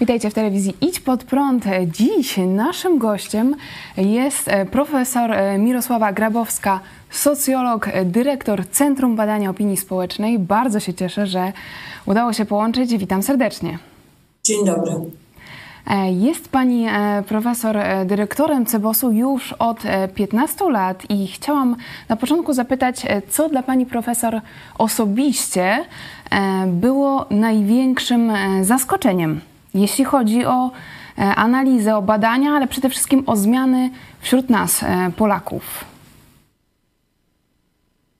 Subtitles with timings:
[0.00, 1.64] Witajcie w telewizji Idź Pod Prąd.
[1.86, 3.56] Dziś naszym gościem
[3.96, 6.80] jest e, profesor e, Mirosława Grabowska,
[7.10, 10.38] socjolog, e, dyrektor Centrum Badania Opinii Społecznej.
[10.38, 11.52] Bardzo się cieszę, że
[12.06, 12.96] udało się połączyć.
[12.96, 13.78] Witam serdecznie.
[14.44, 14.92] Dzień dobry.
[16.10, 16.86] Jest pani
[17.28, 19.78] profesor dyrektorem Cebosu już od
[20.14, 21.76] 15 lat i chciałam
[22.08, 24.40] na początku zapytać, co dla pani profesor
[24.78, 25.84] osobiście
[26.66, 28.32] było największym
[28.62, 29.40] zaskoczeniem
[29.74, 30.70] jeśli chodzi o
[31.18, 35.62] e, analizę, o badania, ale przede wszystkim o zmiany wśród nas, e, Polaków?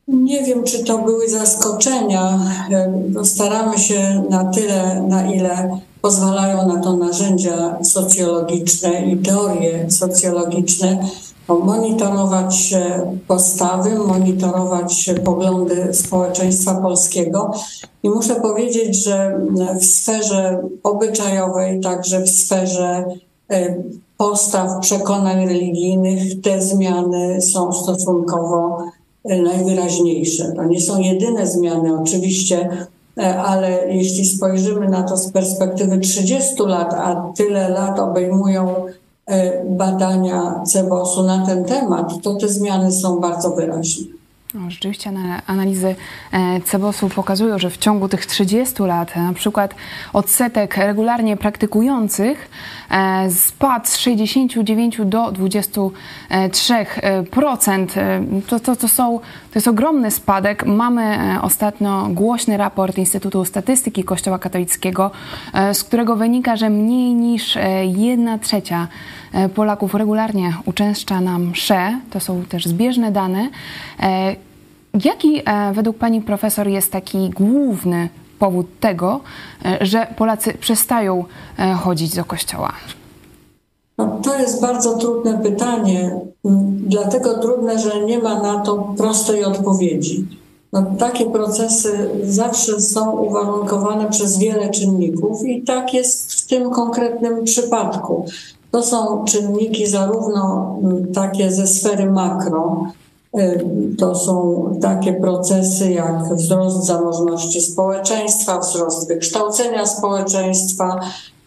[0.09, 2.39] Nie wiem, czy to były zaskoczenia.
[2.71, 10.99] E, staramy się na tyle, na ile pozwalają na to narzędzia socjologiczne i teorie socjologiczne,
[11.55, 12.75] monitorować
[13.29, 17.53] postawy, monitorować poglądy społeczeństwa polskiego.
[18.03, 19.41] I muszę powiedzieć, że
[19.81, 23.05] w sferze obyczajowej, także w sferze
[23.51, 23.75] e,
[24.17, 28.79] postaw, przekonań religijnych, te zmiany są stosunkowo
[29.25, 30.53] e, najwyraźniejsze.
[30.57, 32.87] To nie są jedyne zmiany, oczywiście,
[33.19, 39.00] e, ale jeśli spojrzymy na to z perspektywy 30 lat, a tyle lat obejmują E,
[39.65, 44.20] badania CEBOS-u na ten temat, to te zmiany są bardzo wyraźne.
[44.55, 45.13] No, rzeczywiście
[45.47, 45.95] analizy
[46.33, 49.75] e, Cebosu pokazują, że w ciągu tych 30 lat na przykład
[50.13, 52.51] odsetek regularnie praktykujących
[52.91, 57.87] e, spadł z 69 do 23%.
[58.49, 60.67] To, to, to, są, to jest ogromny spadek.
[60.67, 65.11] Mamy ostatnio głośny raport Instytutu Statystyki Kościoła Katolickiego,
[65.73, 68.89] z którego wynika, że mniej niż 1 trzecia
[69.33, 73.49] E, Polaków regularnie uczęszcza na msze, to są też zbieżne dane.
[74.95, 79.21] E, jaki e, według pani profesor jest taki główny powód tego,
[79.81, 81.25] że Polacy przestają
[81.81, 82.73] chodzić do kościoła?
[83.99, 86.21] No, to jest bardzo trudne pytanie,
[86.87, 90.27] dlatego trudne, że nie ma na to prostej odpowiedzi.
[90.73, 97.45] No, takie procesy zawsze są uwarunkowane przez wiele czynników i tak jest w tym konkretnym
[97.45, 98.25] przypadku.
[98.71, 100.77] To są czynniki zarówno
[101.15, 102.85] takie ze sfery makro,
[103.99, 111.01] to są takie procesy jak wzrost zamożności społeczeństwa, wzrost wykształcenia społeczeństwa,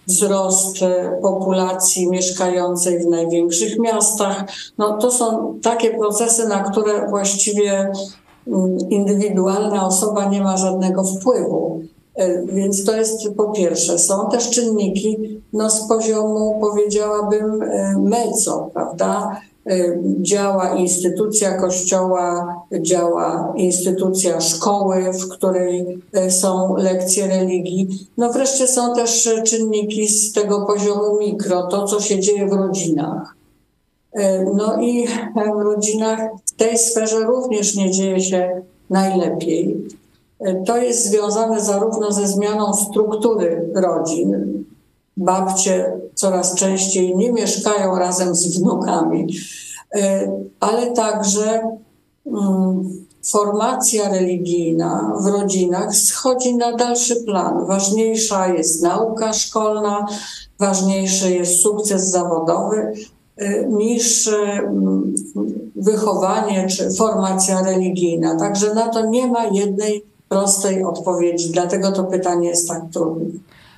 [0.08, 4.46] wzrost y, populacji mieszkającej w największych miastach.
[4.78, 7.92] No, to są takie procesy, na które właściwie
[8.48, 11.82] mm, indywidualna osoba nie ma żadnego wpływu.
[12.46, 14.00] Więc to jest po pierwsze.
[14.00, 17.60] Są też czynniki no, z poziomu, powiedziałabym,
[17.98, 19.42] meco, prawda?
[19.70, 28.08] E, działa instytucja kościoła, działa instytucja szkoły, w której są lekcje religii.
[28.18, 33.36] No wreszcie są też czynniki z tego poziomu mikro, to co się dzieje w rodzinach.
[34.56, 35.08] No i
[35.58, 39.88] w rodzinach w tej sferze również nie dzieje się najlepiej.
[40.66, 44.64] To jest związane zarówno ze zmianą struktury rodzin.
[45.18, 49.28] Babcie coraz częściej nie mieszkają razem z wnukami,
[49.96, 51.78] e, ale także
[52.26, 57.66] mm, formacja religijna w rodzinach schodzi na dalszy plan.
[57.66, 60.06] Ważniejsza jest nauka szkolna,
[60.60, 62.94] ważniejszy jest sukces zawodowy
[63.38, 65.14] e, niż mm,
[65.76, 68.36] wychowanie czy formacja religijna.
[68.40, 73.26] Także na to nie ma jednej prostej odpowiedzi, dlatego to pytanie jest tak trudne.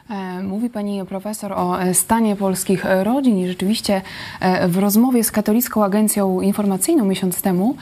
[0.10, 4.02] E, mówi pani profesor o e, stanie polskich rodzin i rzeczywiście
[4.40, 7.76] e, w rozmowie z Katolicką Agencją Informacyjną miesiąc temu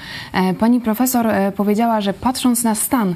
[0.59, 3.15] pani profesor powiedziała, że patrząc na stan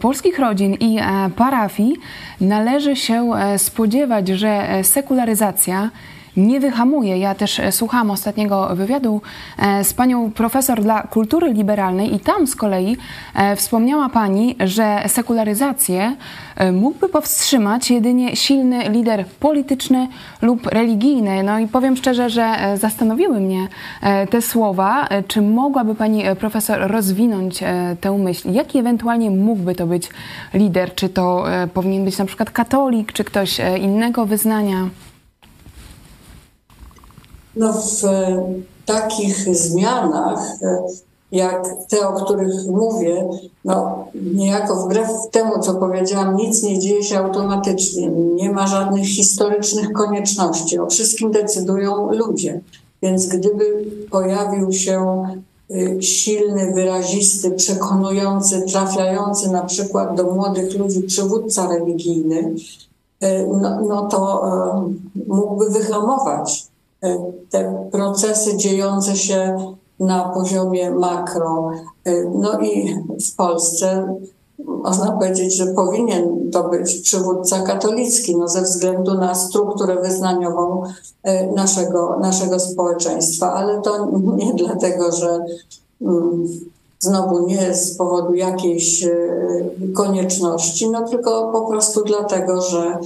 [0.00, 0.98] polskich rodzin i
[1.36, 1.96] parafii,
[2.40, 5.90] należy się spodziewać, że sekularyzacja
[6.36, 7.18] nie wyhamuje.
[7.18, 9.22] Ja też e, słuchałam ostatniego wywiadu
[9.58, 12.96] e, z panią profesor dla kultury liberalnej i tam z kolei
[13.34, 16.16] e, wspomniała pani, że sekularyzację
[16.72, 20.08] mógłby powstrzymać jedynie silny lider polityczny
[20.42, 21.42] lub religijny.
[21.42, 23.68] No i powiem szczerze, że zastanowiły mnie
[24.30, 25.08] te słowa.
[25.28, 27.60] Czy mogłaby pani profesor rozwinąć
[28.00, 28.52] tę myśl?
[28.52, 30.10] Jaki ewentualnie mógłby to być
[30.54, 30.94] lider?
[30.94, 31.44] Czy to
[31.74, 34.88] powinien być na przykład katolik, czy ktoś innego wyznania?
[37.56, 38.44] No w e,
[38.86, 40.82] takich zmianach, e,
[41.32, 43.28] jak te, o których mówię,
[43.64, 44.04] no
[44.34, 48.08] niejako wbrew temu, co powiedziałam, nic nie dzieje się automatycznie.
[48.08, 50.78] Nie ma żadnych historycznych konieczności.
[50.78, 52.60] O wszystkim decydują ludzie.
[53.02, 55.24] Więc gdyby pojawił się
[55.70, 62.54] e, silny, wyrazisty, przekonujący, trafiający na przykład do młodych ludzi przywódca religijny,
[63.60, 64.42] no, no to
[65.26, 66.71] mógłby wyhamować
[67.50, 69.56] te procesy dziejące się
[70.00, 71.70] na poziomie makro.
[72.34, 72.94] No i
[73.30, 74.16] w Polsce
[74.66, 80.82] można powiedzieć, że powinien to być przywódca katolicki, no ze względu na strukturę wyznaniową
[81.22, 85.44] e, naszego, naszego społeczeństwa, ale to nie dlatego, że
[86.02, 86.48] mm,
[86.98, 89.08] znowu nie z powodu jakiejś
[89.94, 92.98] konieczności, no tylko po prostu dlatego, że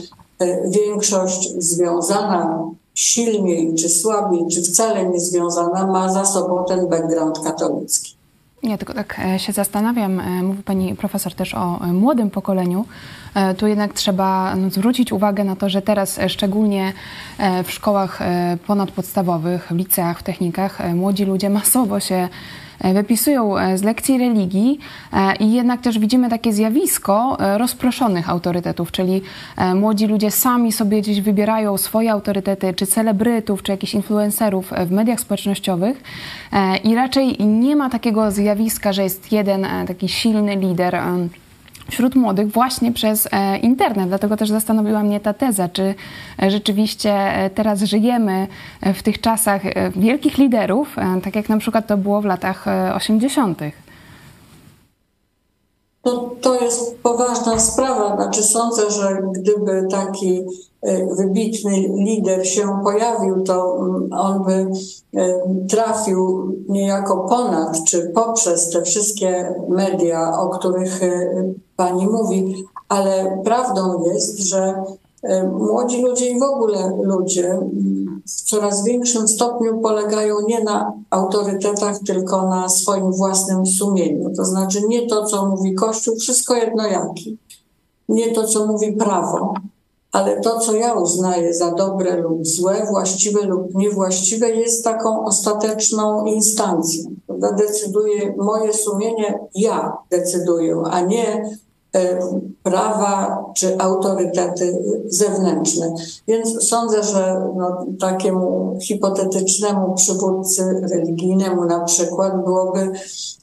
[0.67, 8.17] większość związana silniej czy słabiej, czy wcale nie związana, ma za sobą ten background katolicki.
[8.63, 12.85] Ja tylko tak e, się zastanawiam, e, mówi pani profesor też o e, młodym pokoleniu.
[13.57, 16.93] Tu jednak trzeba no, zwrócić uwagę na to, że teraz szczególnie
[17.65, 18.19] w szkołach
[18.67, 22.29] ponadpodstawowych, w liceach, w technikach młodzi ludzie masowo się
[22.81, 24.79] wypisują e, z lekcji religii
[25.13, 29.23] e, i jednak też widzimy takie zjawisko rozproszonych autorytetów, czyli
[29.75, 35.21] młodzi ludzie sami sobie gdzieś wybierają swoje autorytety, czy celebrytów, czy jakichś influencerów w mediach
[35.21, 36.03] społecznościowych
[36.85, 40.99] i raczej nie ma takiego zjawiska, że jest jeden taki silny lider
[41.91, 44.09] wśród młodych właśnie przez e, internet.
[44.09, 45.95] Dlatego też zastanowiła mnie ta teza, czy
[46.43, 48.47] e, rzeczywiście e, teraz żyjemy
[48.95, 49.63] w tych czasach
[49.97, 53.61] wielkich liderów, tak jak na przykład to było w latach 80.
[56.07, 58.17] To, to jest poważna sprawa.
[58.17, 60.45] Znaczy sądzę, że gdyby taki
[61.19, 64.67] wybitny lider się pojawił, to mm, on by
[65.69, 71.01] trafił niejako ponad czy poprzez te wszystkie media, o których
[71.77, 74.85] pani mówi, ale prawdą jest, że
[75.23, 77.59] e, młodzi ludzie i w ogóle ludzie
[78.27, 84.31] w coraz większym stopniu polegają nie na autorytetach, tylko na swoim własnym sumieniu.
[84.37, 87.39] To znaczy nie to, co mówi Kościół, wszystko jedno jaki.
[88.09, 89.55] Nie to, co mówi prawo,
[90.13, 96.25] ale to, co ja uznaję za dobre lub złe, właściwe lub niewłaściwe, jest taką ostateczną
[96.25, 97.05] instancją.
[97.59, 101.57] Decyduje moje sumienie, ja decyduję, a nie
[102.63, 105.95] prawa czy autorytety zewnętrzne.
[106.29, 112.93] Więc sądzę, że no, takiemu hipotetycznemu przywódcy religijnemu na przykład byłoby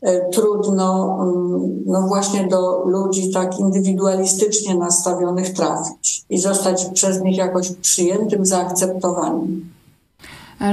[0.02, 7.38] e, trudno mm, no właśnie do ludzi tak indywidualistycznie nastawionych trafić i zostać przez nich
[7.38, 9.74] jakoś przyjętym, zaakceptowanym.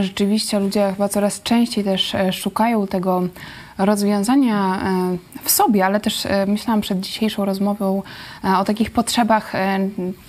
[0.00, 3.22] Rzeczywiście ludzie chyba coraz częściej też e, szukają tego
[3.84, 8.02] rozwiązania e, w sobie, ale też e, myślałam przed dzisiejszą rozmową
[8.58, 9.52] o takich potrzebach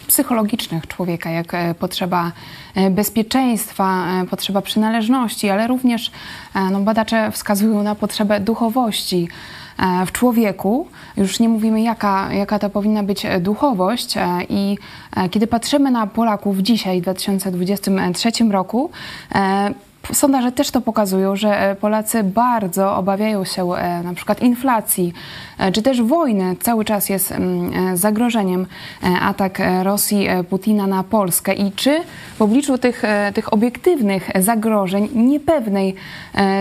[0.08, 2.32] psychologicznych człowieka, jak potrzeba
[2.92, 6.12] bezpieczeństwa, potrzeba przynależności, ale również
[6.72, 9.28] no, badacze wskazują na potrzebę duchowości
[10.06, 10.88] w człowieku.
[11.18, 14.16] Już nie mówimy, jaka, jaka to powinna być duchowość.
[14.50, 14.78] I
[15.32, 18.92] kiedy patrzymy na Polaków dzisiaj, w 2023 roku,
[20.14, 25.14] Sondaże też to pokazują, że e, Polacy bardzo obawiają się e, na przykład inflacji,
[25.58, 26.56] e, czy też wojny.
[26.62, 28.66] Cały czas jest mm, zagrożeniem
[29.22, 31.54] atak Rosji, Putina na Polskę.
[31.54, 32.04] I czy
[32.38, 33.04] w obliczu tych,
[33.34, 35.96] tych obiektywnych zagrożeń, niepewnej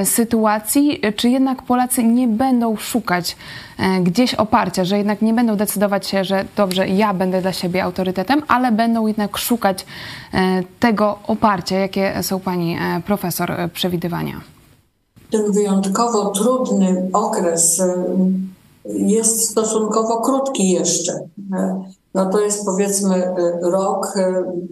[0.04, 3.36] sytuacji, czy jednak Polacy nie będą szukać
[4.02, 8.42] gdzieś oparcia, że jednak nie będą decydować się, że dobrze, ja będę dla siebie autorytetem,
[8.48, 9.86] ale będą jednak szukać
[10.80, 14.40] tego oparcia, jakie są pani profesor profesor e, przewidywania?
[15.30, 18.04] Ten wyjątkowo trudny okres e,
[18.84, 21.12] jest stosunkowo krótki jeszcze.
[21.54, 21.84] E,
[22.14, 24.14] no to jest powiedzmy rok,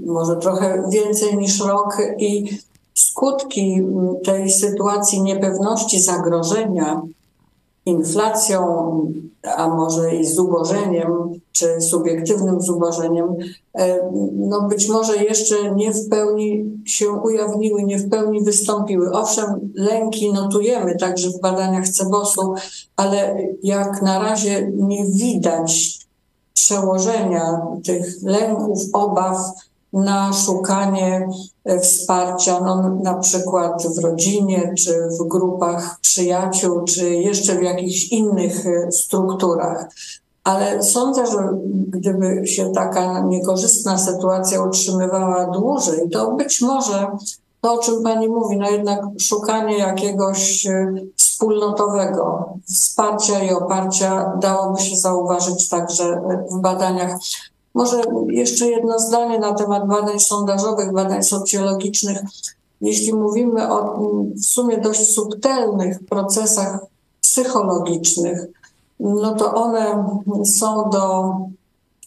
[0.06, 2.58] może trochę więcej niż rok i
[2.94, 3.82] skutki
[4.24, 7.02] tej sytuacji niepewności, zagrożenia
[7.88, 8.62] inflacją,
[9.56, 13.36] a może i zubożeniem, czy subiektywnym zubożeniem,
[13.74, 19.12] e, no być może jeszcze nie w pełni się ujawniły, nie w pełni wystąpiły.
[19.12, 22.54] Owszem, lęki notujemy także w badaniach Cebosu,
[22.96, 25.98] ale jak na razie nie widać
[26.54, 29.36] przełożenia tych lęków, obaw
[29.92, 31.28] na szukanie
[31.64, 38.08] e, wsparcia, no, na przykład w rodzinie, czy w grupach przyjaciół, czy jeszcze w jakichś
[38.12, 39.88] innych e, strukturach.
[40.44, 41.48] Ale sądzę, że
[41.88, 47.06] gdyby się taka niekorzystna sytuacja utrzymywała dłużej, to być może
[47.60, 54.80] to, o czym Pani mówi, no jednak szukanie jakiegoś e, wspólnotowego wsparcia i oparcia dałoby
[54.80, 57.18] się zauważyć także w badaniach
[57.78, 62.18] może jeszcze jedno zdanie na temat badań sondażowych, badań socjologicznych.
[62.80, 63.98] Jeśli mówimy o
[64.34, 66.78] w sumie dość subtelnych procesach
[67.22, 68.46] psychologicznych,
[69.00, 70.08] no to one
[70.58, 71.34] są do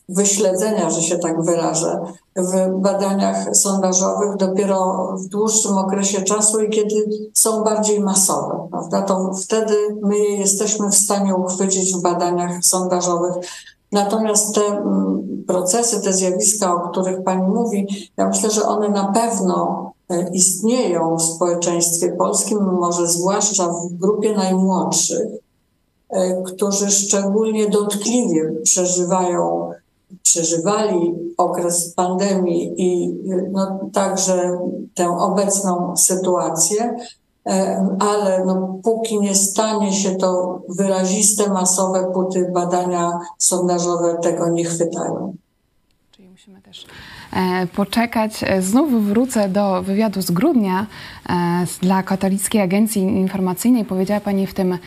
[0.10, 2.00] wyśledzenia, że się tak wyrażę,
[2.36, 9.02] w badaniach sondażowych dopiero w dłuższym okresie czasu i kiedy są bardziej masowe, prawda?
[9.02, 13.36] To wtedy my je jesteśmy w stanie uchwycić w badaniach sondażowych.
[13.92, 19.12] Natomiast te mm, procesy, te zjawiska, o których Pani mówi, ja myślę, że one na
[19.12, 25.28] pewno e, istnieją w społeczeństwie polskim, może zwłaszcza w grupie najmłodszych,
[26.10, 29.72] e, którzy szczególnie dotkliwie przeżywają
[30.24, 33.14] przeżywali okres pandemii i
[33.52, 34.60] no, także
[34.96, 36.96] tę obecną sytuację, e,
[38.00, 45.34] ale no, póki nie stanie się to wyraziste, masowe puty badania sondażowe tego nie chwytają.
[46.12, 46.86] Czyli musimy też
[47.34, 48.44] e, poczekać.
[48.44, 50.88] E, znów wrócę do wywiadu z grudnia
[51.82, 53.86] dla Katolickiej Agencji Informacyjnej.
[53.86, 54.78] Powiedziała Pani w tym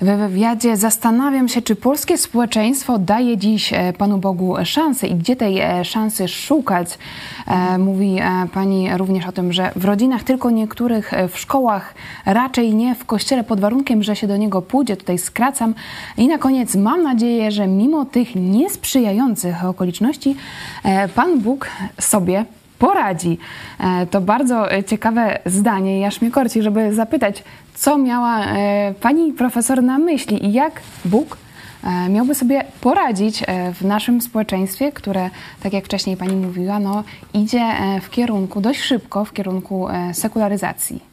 [0.00, 5.36] we wywiadzie zastanawiam się, czy polskie społeczeństwo daje dziś e, Panu Bogu szansę i gdzie
[5.36, 6.98] tej e, szansy szukać.
[7.46, 8.16] E, mówi
[8.54, 11.94] Pani również o tym, że w rodzinach tylko niektórych, w szkołach
[12.26, 14.96] raczej nie, w kościele pod warunkiem, że się do niego pójdzie.
[14.96, 15.74] Tutaj skracam.
[16.16, 20.36] I na koniec mam nadzieję, że mimo tych niesprzyjających okoliczności
[21.14, 22.44] Pan Bóg sobie
[22.78, 23.38] poradzi.
[24.10, 27.42] To bardzo ciekawe zdanie i korci, żeby zapytać,
[27.78, 31.36] co miała e, pani profesor na myśli i jak Bóg
[31.84, 35.30] e, miałby sobie poradzić e, w naszym społeczeństwie, które,
[35.62, 37.04] tak jak wcześniej pani mówiła, no,
[37.34, 37.62] idzie
[38.02, 41.08] w kierunku dość szybko, w kierunku sekularyzacji.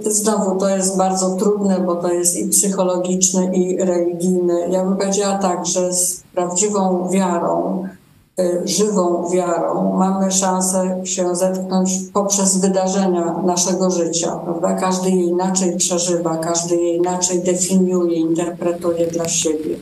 [0.00, 4.54] Znowu to jest bardzo trudne, bo to jest i psychologiczne, i religijne.
[4.70, 7.88] Ja bym powiedziała tak, że z prawdziwą wiarą
[8.64, 14.74] żywą wiarą mamy szansę się zetknąć poprzez wydarzenia naszego życia, prawda?
[14.74, 19.76] Każdy je inaczej przeżywa, każdy je inaczej definiuje, interpretuje dla siebie.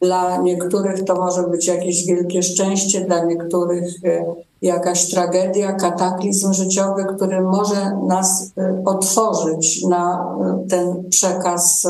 [0.00, 4.24] Dla niektórych to może być jakieś wielkie szczęście, dla niektórych y,
[4.62, 10.34] jakaś tragedia, kataklizm życiowy, który może nas y, otworzyć na
[10.68, 11.88] ten przekaz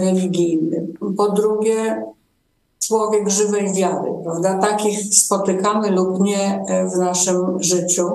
[0.00, 0.86] religijny.
[1.16, 2.04] Po drugie,
[2.80, 4.58] człowiek żywej wiary, prawda?
[4.58, 8.10] Takich spotykamy lub nie e, w naszym życiu.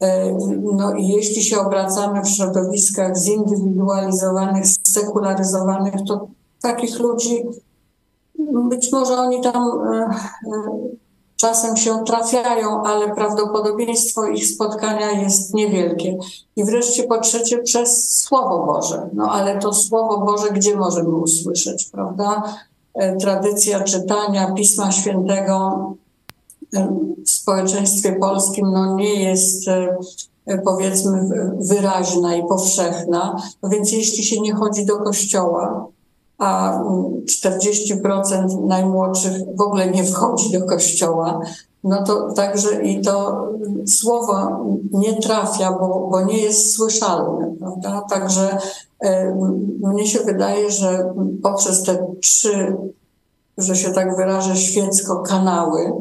[0.00, 6.28] E, no i jeśli się obracamy w środowiskach zindywidualizowanych, sekularyzowanych, to
[6.62, 7.44] takich ludzi,
[8.68, 9.62] być może oni tam
[9.92, 10.10] e,
[11.36, 16.18] czasem się trafiają, ale prawdopodobieństwo ich spotkania jest niewielkie.
[16.56, 19.10] I wreszcie po trzecie przez Słowo Boże.
[19.12, 22.42] No ale to Słowo Boże gdzie możemy usłyszeć, prawda?
[22.96, 25.94] E, tradycja czytania Pisma Świętego
[26.74, 26.88] e,
[27.24, 31.28] w społeczeństwie polskim no, nie jest e, powiedzmy
[31.60, 33.36] wyraźna i powszechna.
[33.62, 35.86] No więc jeśli się nie chodzi do kościoła,
[36.38, 36.80] a
[37.44, 41.40] 40% najmłodszych w ogóle nie wchodzi do kościoła,
[41.86, 43.46] no to także i to
[43.86, 48.02] słowo nie trafia, bo, bo nie jest słyszalne, prawda?
[48.10, 48.58] Także
[49.00, 49.34] e,
[49.82, 52.76] mnie się wydaje, że poprzez te trzy,
[53.58, 55.92] że się tak wyrażę, świecko kanały,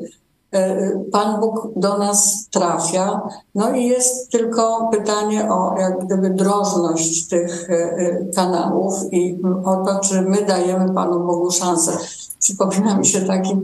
[0.52, 3.22] e, Pan Bóg do nas trafia.
[3.56, 10.00] No i jest tylko pytanie o jak gdyby drożność tych e, kanałów i o to,
[10.00, 11.92] czy my dajemy Panu Bogu szansę.
[12.40, 13.58] Przypomina mi się taki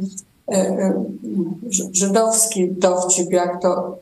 [1.92, 3.98] żydowski dowcip, jak to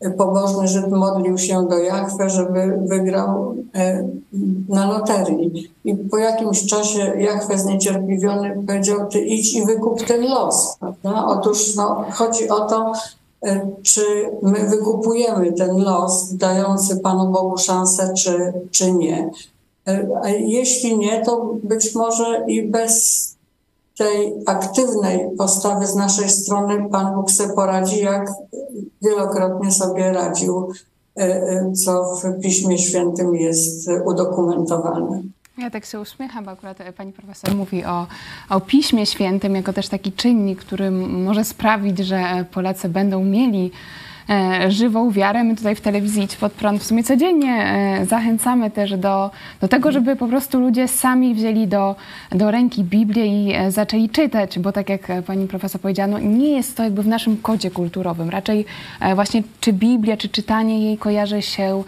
[0.00, 3.54] e, pobożny Żyd modlił się do Jachwę, żeby wygrał
[4.68, 5.72] na loterii.
[5.84, 10.76] I po jakimś czasie Jachwę zniecierpliwiony powiedział, ty idź i wykup ten los.
[10.80, 11.26] Prawda?
[11.26, 12.92] Otóż no, chodzi o to,
[13.82, 14.02] czy
[14.42, 19.30] my wykupujemy ten los, dający Panu Bogu szansę, czy, czy nie.
[20.22, 23.37] A jeśli nie, to być może i bez
[23.98, 28.30] tej aktywnej postawy z naszej strony Pan Bóg sobie poradzi, jak
[29.02, 30.72] wielokrotnie sobie radził,
[31.16, 35.22] e, e, co w Piśmie Świętym jest udokumentowane.
[35.58, 38.06] Ja tak się uśmiecham, bo akurat pani profesor mówi o,
[38.50, 44.07] o Piśmie Świętym jako też taki czynnik, który może sprawić, że Polacy będą mieli E,
[44.68, 45.44] żywą wiarę.
[45.44, 49.30] My tutaj w telewizji Idź Pod Prąd w sumie codziennie e, zachęcamy też do,
[49.60, 51.96] do tego, żeby po prostu ludzie sami wzięli do,
[52.30, 56.50] do ręki Biblię i e, zaczęli czytać, bo tak jak pani profesor powiedziała, no nie
[56.50, 58.30] jest to jakby w naszym kodzie kulturowym.
[58.30, 58.64] Raczej
[59.14, 61.82] właśnie czy Biblia, czy czytanie jej kojarzy się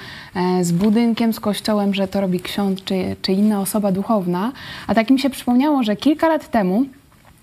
[0.62, 4.52] z budynkiem, z kościołem, że to robi ksiądz czy, czy inna osoba duchowna.
[4.87, 6.85] A tak mi się przypomniało, że kilka lat temu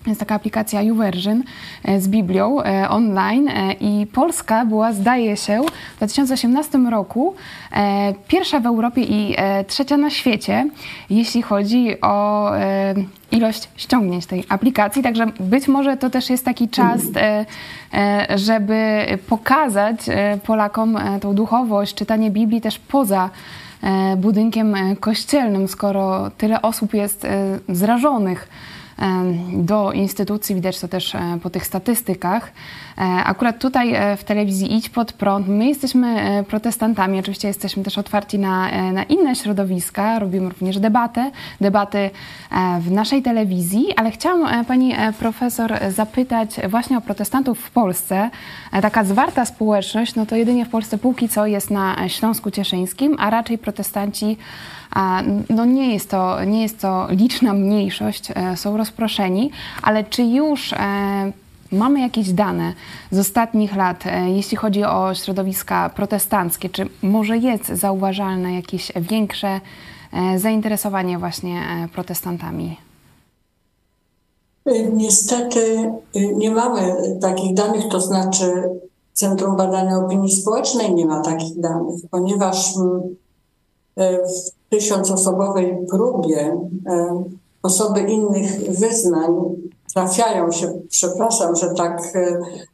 [0.08, 1.42] jest taka aplikacja YouVersion
[1.84, 5.62] e, z Biblią e, online e, i Polska była, zdaje się,
[5.94, 7.34] w 2018 roku
[8.28, 9.36] pierwsza w Europie i
[9.66, 10.70] trzecia na świecie,
[11.10, 12.50] jeśli chodzi o
[13.30, 15.02] ilość ściągnięć tej aplikacji.
[15.02, 17.00] Także być może to też jest taki czas,
[18.36, 19.96] żeby pokazać
[20.46, 23.30] Polakom tą duchowość, czytanie Biblii też poza
[24.16, 27.26] budynkiem kościelnym, skoro tyle osób jest
[27.68, 28.48] zrażonych
[29.52, 32.52] do instytucji, widać to też e, po tych statystykach.
[32.98, 37.98] E, akurat tutaj e, w telewizji Idź Pod Prąd, my jesteśmy protestantami, oczywiście jesteśmy też
[37.98, 42.10] otwarci na, na inne środowiska, robimy również debatę, debaty
[42.80, 48.30] w naszej telewizji, ale chciałam Pani Profesor zapytać właśnie o protestantów w Polsce.
[48.82, 53.30] Taka zwarta społeczność, no to jedynie w Polsce póki co jest na Śląsku Cieszyńskim, a
[53.30, 54.36] raczej protestanci
[55.50, 59.50] no nie jest to, nie jest to liczna mniejszość, e, są rozproszeni,
[59.82, 60.76] ale czy już e,
[61.72, 62.72] mamy jakieś dane
[63.10, 69.60] z ostatnich lat, e, jeśli chodzi o środowiska protestanckie, czy może jest zauważalne jakieś większe
[70.36, 72.76] zainteresowanie właśnie protestantami?
[74.92, 78.62] Niestety nie mamy takich danych, to znaczy
[79.12, 82.74] Centrum Badania Opinii Społecznej nie ma takich danych, ponieważ
[83.96, 87.24] w tysiącosobowej próbie e,
[87.62, 89.34] osoby innych wyznań
[89.94, 92.02] trafiają się, przepraszam, że tak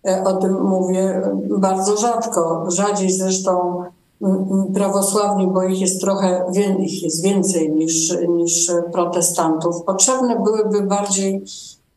[0.06, 1.22] e, o tym mówię,
[1.58, 3.82] bardzo rzadko, rzadziej zresztą
[4.74, 6.44] prawosławni, bo ich jest trochę,
[6.78, 9.82] ich jest więcej niż, niż protestantów.
[9.82, 11.44] Potrzebne byłyby bardziej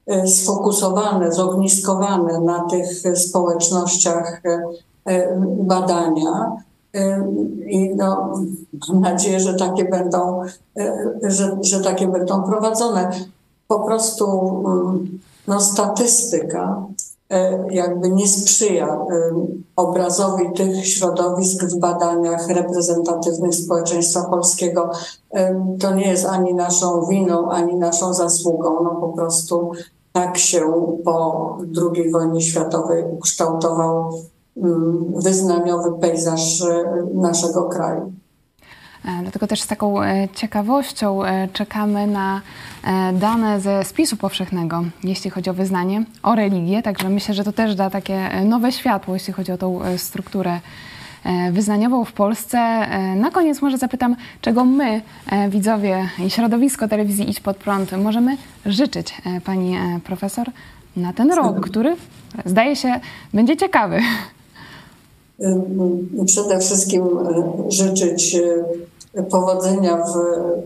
[0.08, 4.42] e, sfokusowane, zogniskowane na tych społecznościach
[5.58, 6.58] badania.
[7.66, 8.34] I no,
[8.90, 10.42] mam nadzieję, że takie będą,
[11.24, 13.12] że, że takie będą prowadzone.
[13.68, 14.26] Po prostu
[15.48, 16.86] no, statystyka
[17.30, 19.00] e, jakby nie sprzyja
[19.76, 24.92] obrazowi tych środowisk w badaniach reprezentatywnych społeczeństwa polskiego.
[25.80, 28.84] To nie jest ani naszą winą, ani naszą zasługą.
[28.84, 29.72] No po prostu
[30.14, 30.62] tak się
[31.06, 34.12] po II wojnie światowej ukształtował
[35.16, 38.14] wyznaniowy pejzaż e, naszego kraju.
[39.06, 41.20] E, dlatego też z taką e, ciekawością
[41.54, 42.42] czekamy na
[43.14, 46.84] dane ze spisu powszechnego, jeśli chodzi o wyznanie, o religię.
[46.84, 50.60] Także myślę, że to też da takie nowe światło, jeśli chodzi o tą strukturę
[51.52, 52.88] wyznaniową w Polsce.
[53.16, 55.02] Na koniec może zapytam, czego my,
[55.50, 60.48] widzowie i środowisko telewizji Idź Pod Prąd, możemy życzyć pani profesor
[60.96, 61.96] na ten rok, który
[62.46, 63.00] zdaje się
[63.34, 64.00] będzie ciekawy.
[66.26, 70.14] Przede wszystkim e, życzyć e, powodzenia w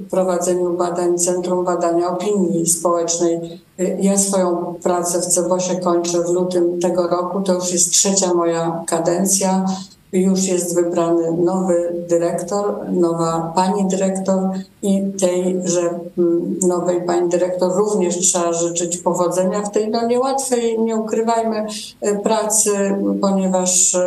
[0.09, 3.61] prowadzeniu badań Centrum Badania Opinii Społecznej.
[3.99, 7.41] Ja swoją pracę w Cebosie kończę w lutym tego roku.
[7.41, 9.65] To już jest trzecia moja kadencja.
[10.13, 14.39] Już jest wybrany nowy dyrektor, nowa pani dyrektor
[14.81, 15.99] i tejże
[16.67, 21.65] nowej pani dyrektor również trzeba życzyć powodzenia w tej no niełatwej, nie ukrywajmy,
[22.23, 22.71] pracy,
[23.21, 23.97] ponieważ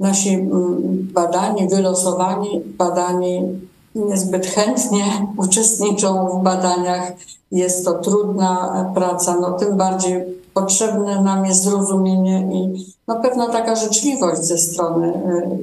[0.00, 3.60] nasi mm, badani, wylosowani badani
[3.94, 5.04] niezbyt chętnie
[5.44, 7.12] uczestniczą w badaniach.
[7.52, 10.24] Jest to trudna praca, no tym bardziej
[10.54, 15.12] potrzebne nam jest zrozumienie i no pewna taka życzliwość ze strony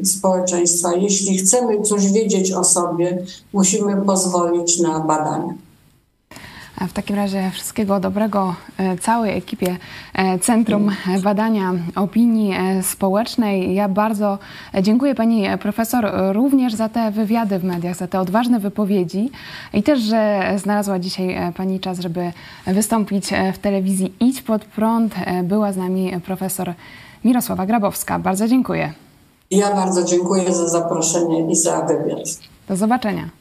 [0.01, 0.95] y, społeczeństwa.
[0.95, 5.53] Jeśli chcemy coś wiedzieć o sobie, musimy pozwolić na badania.
[6.87, 9.77] W takim razie wszystkiego dobrego e, całej ekipie
[10.13, 10.91] e, Centrum
[11.23, 13.75] Badania Opinii e, Społecznej.
[13.75, 14.37] Ja bardzo
[14.81, 19.31] dziękuję pani profesor również za te wywiady w mediach, za te odważne wypowiedzi
[19.73, 22.31] i też, że znalazła dzisiaj pani czas, żeby
[22.67, 25.15] wystąpić w telewizji Idź Pod Prąd.
[25.43, 26.73] Była z nami profesor
[27.25, 28.19] Mirosława Grabowska.
[28.19, 28.93] Bardzo dziękuję.
[29.51, 32.19] Ja bardzo dziękuję za zaproszenie i za wywiad.
[32.67, 33.40] Do zobaczenia.